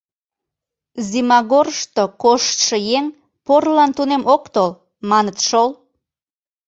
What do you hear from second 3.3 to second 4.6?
порылан тунем ок